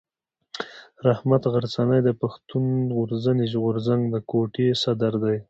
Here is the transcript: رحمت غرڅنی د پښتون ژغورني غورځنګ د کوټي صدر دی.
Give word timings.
رحمت 1.07 1.43
غرڅنی 1.53 1.99
د 2.03 2.09
پښتون 2.21 2.65
ژغورني 2.89 3.45
غورځنګ 3.63 4.01
د 4.13 4.15
کوټي 4.29 4.67
صدر 4.83 5.13
دی. 5.23 5.37